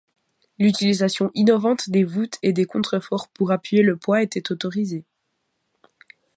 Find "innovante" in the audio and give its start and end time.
1.35-1.91